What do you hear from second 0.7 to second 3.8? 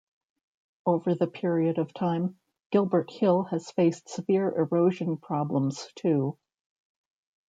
Over the period of time, Gilbert Hill has